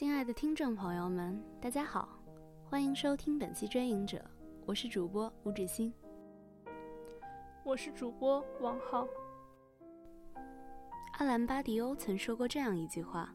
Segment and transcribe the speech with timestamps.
[0.00, 2.08] 亲爱的听众朋友们，大家好，
[2.64, 4.16] 欢迎收听本期《追影者》，
[4.64, 5.92] 我是主播吴志新，
[7.62, 9.06] 我是主播王浩。
[11.18, 13.30] 阿兰·巴迪欧曾说过这样一句话：“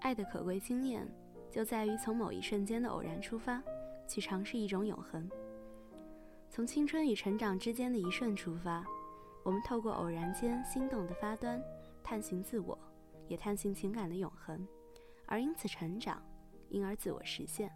[0.00, 1.06] 爱的可贵经验，
[1.50, 3.62] 就在于从某一瞬间的偶然出发，
[4.08, 5.28] 去尝试一种永恒。
[6.48, 8.82] 从青春与成长之间的一瞬出发，
[9.42, 11.62] 我们透过偶然间心动的发端，
[12.02, 12.78] 探寻自我，
[13.28, 14.66] 也探寻情感的永恒。”
[15.30, 16.20] 而因此成长，
[16.70, 17.70] 因而自我实现。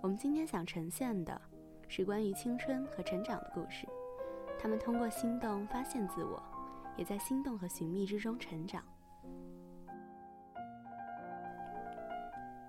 [0.00, 1.38] 我们今天想呈现的
[1.86, 3.86] 是关于青春和成长的故事。
[4.58, 6.42] 他们通过心动发现自我，
[6.96, 8.82] 也在心动和寻觅之中成长。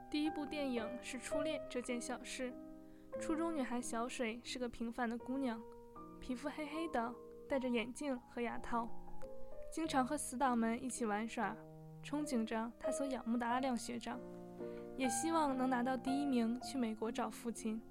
[0.09, 2.51] 第一部电影是《初恋这件小事》。
[3.21, 5.61] 初中女孩小水是个平凡的姑娘，
[6.19, 7.15] 皮肤黑黑的，
[7.47, 8.85] 戴着眼镜和牙套，
[9.71, 11.55] 经常和死党们一起玩耍。
[12.03, 14.19] 憧憬着他所仰慕的阿亮学长，
[14.97, 17.81] 也希望能拿到第一名去美国找父亲。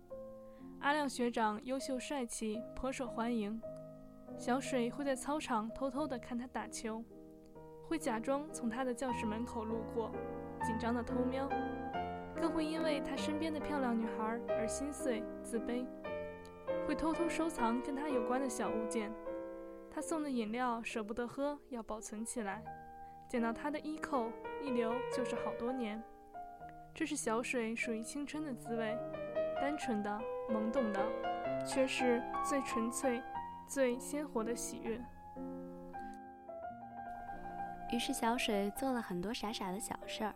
[0.81, 3.61] 阿亮学长优秀帅气，颇受欢迎。
[4.37, 7.05] 小水会在操场偷偷地看他打球，
[7.87, 10.11] 会假装从他的教室门口路过，
[10.65, 11.49] 紧张地偷瞄，
[12.41, 15.87] 更会因为他身边的漂亮女孩而心碎自卑，
[16.87, 19.13] 会偷偷收藏跟他有关的小物件。
[19.91, 22.65] 他送的饮料舍不得喝，要保存起来。
[23.33, 24.31] 捡到他的衣扣，
[24.63, 25.99] 一留就是好多年。
[26.93, 28.95] 这是小水属于青春的滋味，
[29.59, 31.01] 单纯的、懵懂的，
[31.67, 33.23] 却是最纯粹、
[33.67, 35.03] 最鲜活的喜悦。
[37.91, 40.35] 于是小水做了很多傻傻的小事儿，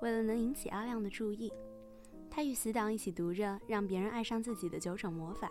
[0.00, 1.52] 为了能引起阿亮的注意，
[2.30, 5.50] 他与死党一起读着让别人爱上自己的九种魔法，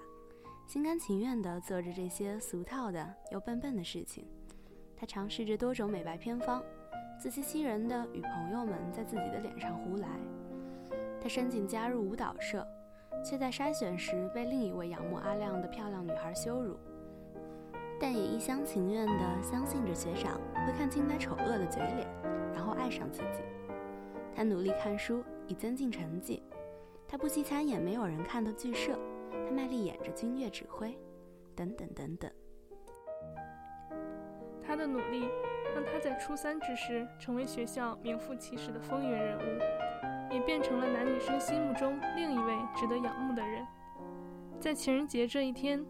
[0.66, 4.26] 心甘情愿地做着这些俗套的又笨笨的事情。
[4.96, 6.64] 他尝试着多种美白偏方。
[7.20, 10.08] 自欺欺人的与朋友们在自己的脸上胡来，
[11.20, 12.66] 他申请加入舞蹈社，
[13.26, 16.78] 却在筛选时被另一位仰慕阿亮的漂亮女孩羞辱，
[18.00, 22.08] 但也一厢情愿地相信着学长会看清他丑恶的嘴脸，
[22.54, 23.42] 然后爱上自己。
[24.36, 26.44] 他努力看书以增进成绩，
[27.08, 28.96] 他不惜参演没有人看的剧社，
[29.32, 30.96] 他卖力演着军乐指挥，
[31.56, 32.32] 等等等等。
[34.62, 35.28] 他的努力。
[35.78, 43.64] 让他在初三之时成为学校名副其实的风云人物，也变成了男女生心目中另一位值得仰慕的人。
[44.60, 45.86] 在情人节这一天，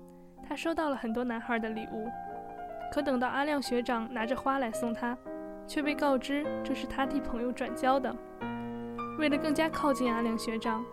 [0.46, 2.10] 他收到了很多男孩的礼物，
[2.92, 5.18] 可等到阿亮学长拿着花来送他，
[5.66, 8.14] 却被告知这是他替朋友转交的。
[9.18, 10.84] 为了更加靠近阿亮学长，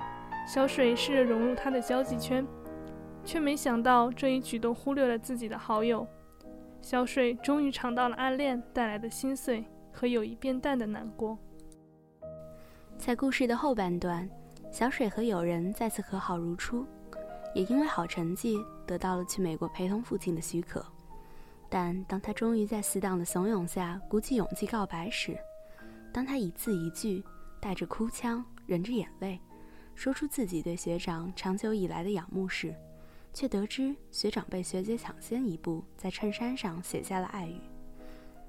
[0.46, 2.46] 小水试着融入他的交际圈，
[3.24, 6.06] 却没想到这一举动忽略了自己的好友。
[6.84, 11.38] 小水终于尝到了暗恋带来的心碎和友谊变淡的难过。
[12.98, 14.28] 在故事的后半段，
[14.70, 16.84] 小水和友人再次和好如初，
[17.54, 20.84] 也因为好成绩得到了去美国陪同父亲的许可。
[21.70, 25.38] 但当他终于在死党的怂恿下鼓起勇气告白时，
[26.12, 27.24] 当他一字一句
[27.62, 29.40] 带着哭腔，忍着眼泪，
[29.94, 32.74] 说出自己对学长长久以来的仰慕时，
[33.34, 37.60] 却得知学长被学姐抢先一步在衬衫上写下了爱语，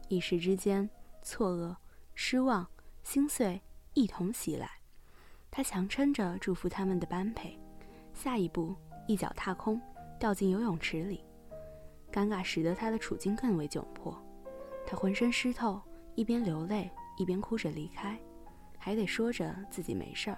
[0.08, 0.88] 一时之间，
[1.24, 1.76] 错愕、
[2.14, 2.66] 失望、
[3.04, 3.60] 心碎
[3.96, 4.70] 一同袭来。
[5.50, 7.58] 他强撑着祝福他们的般配，
[8.14, 8.76] 下一步
[9.08, 9.82] 一脚踏空，
[10.20, 11.24] 掉进游泳池里。
[12.12, 14.16] 尴尬使得他的处境更为窘迫，
[14.86, 15.82] 他浑身湿透，
[16.14, 18.20] 一边流泪一边哭着离开，
[18.78, 20.38] 还得说着自己没事儿。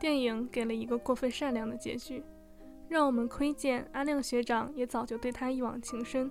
[0.00, 2.24] 电影给了一个过分善良的结局。
[2.94, 6.30] 让我们窥见阿亮学长也早就对他一往情深，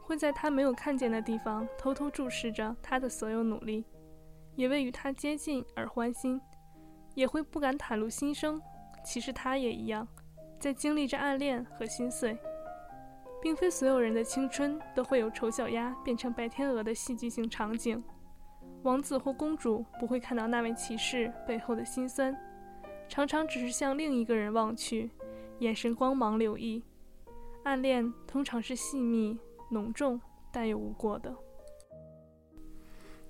[0.00, 3.84] 会在他没有看见的地方偷偷注视着他的所有努力，
[4.54, 6.40] 也为与他接近而欢心，
[7.16, 8.62] 也会不敢袒露心声。
[9.04, 10.06] 其实他也一样，
[10.60, 12.38] 在经历着暗恋和心碎。
[13.42, 18.00] 并非所有人的青春都会有丑小鸭变成白天鹅的戏剧性场景，
[18.84, 22.32] 王子或公主不会看到那位骑士背后的辛酸，
[23.08, 25.10] 常常只是向另一个人望去。
[25.60, 26.82] 眼神光芒柳毅，
[27.64, 29.38] 暗恋通常是细密、
[29.70, 30.18] 浓重
[30.50, 31.34] 但又无过的。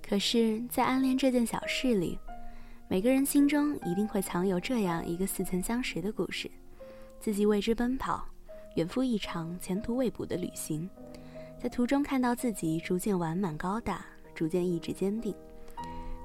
[0.01, 2.17] 可是，在暗恋这件小事里，
[2.87, 6.49] 每个人心中一定会藏有这样一个似曾相识的故事：
[7.19, 8.25] 自己为之奔跑，
[8.75, 10.89] 远赴一场前途未卜的旅行，
[11.61, 15.35] 在途中看到自己逐渐完满高大，逐渐意志坚定。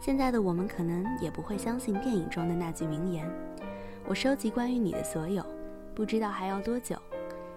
[0.01, 3.29] 现在的我们可能也不会相信电影中的那句名言
[4.07, 5.45] ：“我收集关于你的所有。”
[5.97, 6.95] 不知道还要多久，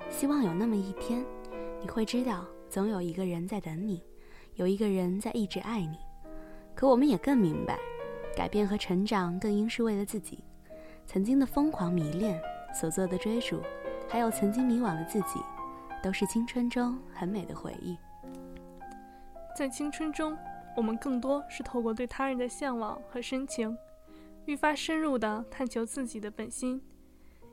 [0.09, 1.25] 希望有那么一天，
[1.81, 4.01] 你会知道，总有一个人在等你，
[4.56, 5.97] 有一个人在一直爱你。
[6.74, 7.77] 可我们也更明白，
[8.38, 10.41] 改变和成长更应是为了自己。
[11.06, 12.41] 曾经的疯狂迷恋，
[12.74, 13.62] 所做的追逐，
[14.07, 15.42] 还有曾经迷惘的自己，
[16.01, 17.97] 都是青春中很美的回忆。
[19.53, 20.38] 在青春中，
[20.77, 23.77] 我们更多是透过对他人的向往和深情，
[24.45, 26.81] 愈发深入地探求自己的本心，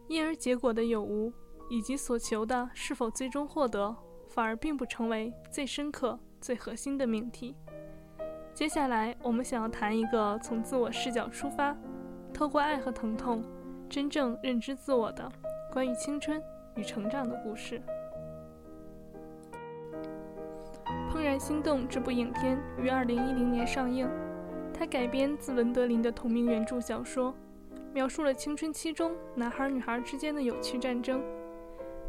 [0.08, 1.32] 因而结果的有无，
[1.68, 3.94] 以及所求的是否最终获得，
[4.28, 7.56] 反而并不成为最深刻、最核心的命题。
[8.54, 11.76] 接下来，我们想要谈一个从自我视角出发，
[12.32, 13.42] 透过爱和疼痛，
[13.88, 15.30] 真正认知自我的
[15.72, 16.40] 关于青春
[16.76, 17.82] 与成长的故事。
[21.12, 24.08] 《怦然心动》这部影片于二零一零年上映，
[24.72, 27.34] 它改编自文德林的同名原著小说，
[27.96, 31.25] 描述了青春期中男孩女孩之间的有趣战争，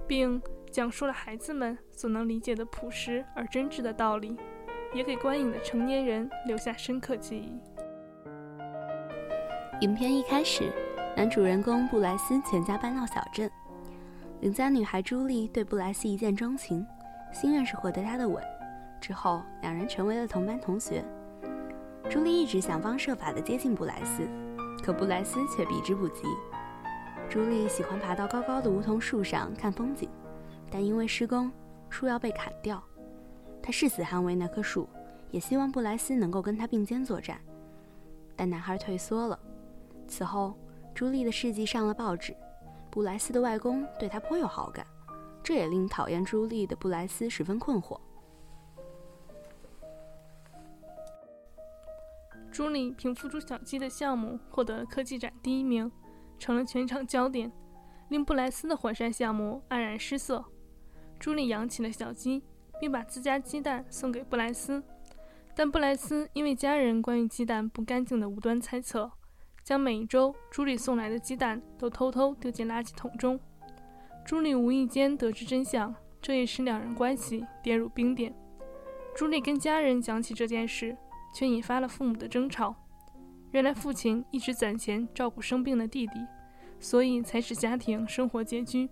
[0.06, 4.36] 并讲述了孩子们所能理解的朴实而真挚的道理。
[4.94, 7.58] 也给观影的成年人留下深刻记忆。
[9.80, 10.70] 影片一开始，
[11.16, 13.50] 男主人公布莱斯全家搬到小镇，
[14.42, 16.86] 邻家女孩朱莉对布莱斯一见钟情，
[17.32, 18.44] 心愿是获得他的吻。
[19.00, 21.02] 之后，两人成为了同班同学。
[22.10, 24.28] 朱莉一直想方设法地接近布莱斯，
[24.88, 26.24] 可布莱斯却避之不及。
[27.30, 30.10] 朱莉喜欢爬到高高的梧桐树上看风景，
[30.72, 31.52] 但因为施工，
[31.90, 32.82] 树要被砍掉。
[33.62, 34.88] 他誓死捍卫那棵树，
[35.30, 37.38] 也希望布莱斯能够跟他并肩作战，
[38.34, 39.38] 但男孩退缩了。
[40.08, 40.58] 此后，
[40.96, 42.34] 朱莉的事迹上了报纸，
[42.90, 44.88] 布莱斯的外公对他颇有好感，
[45.44, 48.00] 这也令讨厌朱莉的布莱斯十分困惑。
[52.52, 55.92] 朱莉凭孵出小鸡的项目获得了科技展第一名，
[56.40, 57.52] 成了全场焦点，
[58.10, 60.44] 令布莱斯的火山项目黯然失色。
[61.20, 62.44] 朱莉养起了小鸡。
[62.80, 64.84] 并把自家鸡蛋送给布莱斯，
[65.56, 69.12] 但布莱斯因为家人关于鸡蛋不干净的无端猜测，
[69.64, 73.40] 将每一周朱莉送来的鸡蛋都偷偷丢进垃圾桶中。
[74.24, 75.92] 朱莉无意间得知真相，
[76.22, 78.32] 这也使两人关系跌入冰点。
[79.16, 80.96] 朱莉跟家人讲起这件事，
[81.34, 82.76] 却引发了父母的争吵。
[83.52, 86.14] 原来父亲一直攒钱照顾生病的弟弟，
[86.80, 88.90] 所以才使家庭生活拮据。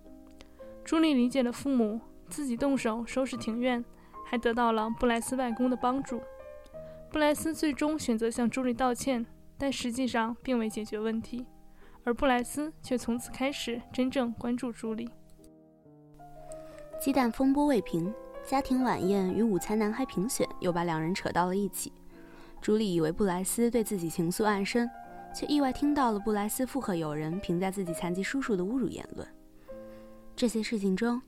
[0.84, 2.00] 朱莉理解了父母。
[2.28, 3.84] 自己动手收拾庭院，
[4.26, 6.20] 还得到了布莱斯外公的帮助。
[7.08, 9.24] 布莱斯最终选择向朱莉道歉，
[9.56, 11.46] 但实际上并未解决问题，
[12.02, 15.08] 而布莱斯却从此开始真正关注朱莉。
[16.98, 18.12] 鸡蛋风波未平，
[18.44, 21.92] 家庭晚宴与午餐男孩评选又把两人扯到了一起。
[22.60, 24.90] 朱莉以为布莱斯对自己情愫暗深，
[25.34, 29.26] 却意外听到了布莱斯附和友人评价自己残疾叔叔的侮辱言论。
[30.34, 31.20] 这些事情中。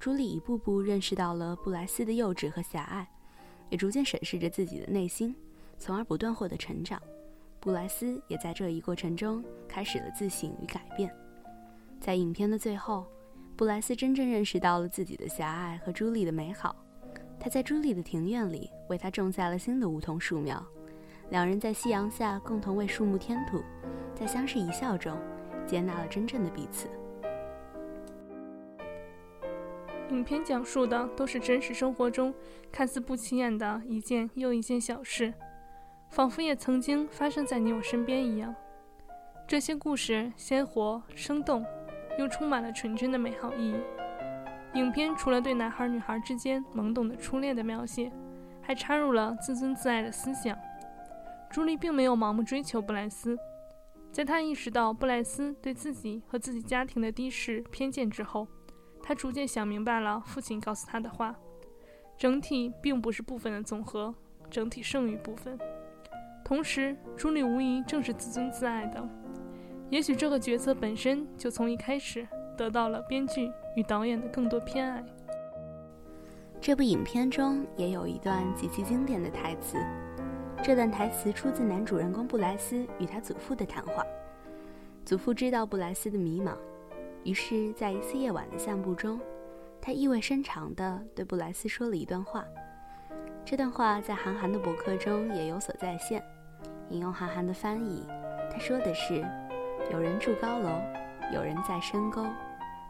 [0.00, 3.08] 朱莉一步步认识到了布莱斯的幼稚和狭隘，
[3.70, 5.34] 也逐渐审视着自己的内心，
[5.78, 7.00] 从而不断获得成长。
[7.58, 11.10] 布莱斯也在这一过程中开始了自省与改变。
[12.02, 13.06] 在影片的最后，
[13.56, 16.76] 布莱斯真正认识到了自己的狭隘和朱莉的美好。
[17.38, 20.64] 他在朱莉的庭院里为她种下了新的梧桐树苗，
[21.30, 23.62] 两人在夕阳下共同为树木添土，
[24.14, 25.18] 在相视一笑中
[25.66, 26.88] 接纳了真正的彼此。
[30.10, 32.32] 影片讲述的都是真实生活中
[32.70, 35.32] 看似不起眼的一件又一件小事，
[36.10, 38.54] 仿佛也曾经发生在你我身边一样。
[39.46, 41.64] 这些故事鲜活生动，
[42.18, 43.74] 又充满了纯真的美好意义。
[44.74, 48.10] 影片除了对男孩女孩之间懵懂的初恋的描写，
[48.60, 50.56] 还插入了自尊自爱的思想。
[51.50, 53.38] 朱莉并没有盲目追求布莱斯，
[54.10, 58.46] 在她意识到布莱斯对自己和自己家庭的低视偏见之后。
[59.06, 61.36] 他逐渐想明白了父亲告诉他的话：
[62.16, 64.14] 整体并不是部分的总和，
[64.50, 65.58] 整体胜于部分。
[66.42, 69.06] 同时，朱莉无疑正是自尊自爱的。
[69.90, 72.26] 也许这个角色本身就从一开始
[72.56, 75.04] 得到了编剧与导演的更多偏爱。
[76.60, 79.76] 这部影片中也有一段极其经典的台词，
[80.62, 84.04] 这段台词出自男主人公布莱斯与他祖父的谈话。
[85.04, 86.56] 祖父知道布莱斯的迷茫。
[87.24, 89.20] 于是，在一次夜晚的散步中，
[89.80, 92.44] 他意味深长地对布莱斯说了一段话。
[93.44, 96.22] 这段话在韩寒的博客中也有所再现。
[96.88, 98.06] 引用韩寒的翻译，
[98.50, 99.22] 他说的是
[99.92, 100.68] ：“有人住高楼，
[101.34, 102.24] 有人在深沟，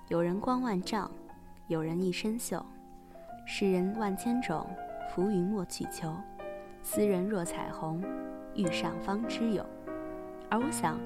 [0.09, 1.11] 有人光万丈，
[1.67, 2.63] 有人一身锈。
[3.47, 4.67] 世人万千种，
[5.09, 6.15] 浮云莫去求。
[6.83, 8.05] 斯人若彩虹，
[8.55, 9.65] 遇上方知有。”
[10.51, 11.01] 而我想。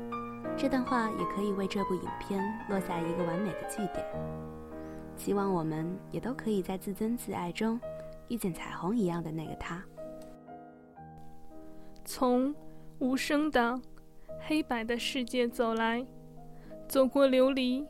[0.56, 4.04] 这段话也可以为这部影片落下一个完美的句点。
[5.16, 7.78] 希望我们也都可以在自尊自爱中，
[8.26, 9.80] 遇见彩虹一样的那个他。
[12.04, 12.52] 从
[12.98, 13.80] 无声的
[14.40, 16.04] 黑白的世界走来，
[16.88, 17.86] 走过流离，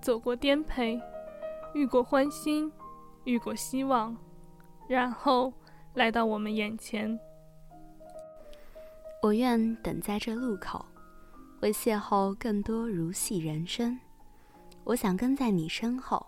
[0.00, 1.00] 走过颠沛，
[1.72, 2.70] 遇过欢欣，
[3.24, 4.14] 遇过希望，
[4.86, 5.50] 然后
[5.94, 7.18] 来到我们眼前。
[9.22, 10.84] 我愿等在这路口，
[11.62, 13.98] 为邂逅更多如戏人生。
[14.84, 16.26] 我想跟在你身后，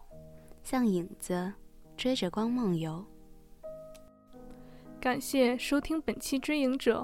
[0.62, 1.52] 像影子
[1.95, 3.04] 追着光梦游。
[4.99, 7.00] 感谢收听本期《追影者》，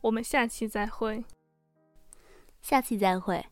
[0.00, 1.22] 我们下期再会。
[2.62, 3.44] 下期再会。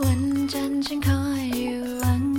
[0.00, 0.22] วัน
[0.52, 2.29] จันทร์ฉันคอยอยู่อัง